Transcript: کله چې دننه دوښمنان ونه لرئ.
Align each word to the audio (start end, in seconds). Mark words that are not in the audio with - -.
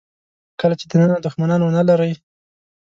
کله 0.59 0.75
چې 0.79 0.85
دننه 0.91 1.15
دوښمنان 1.23 1.61
ونه 1.63 1.81
لرئ. 1.89 2.11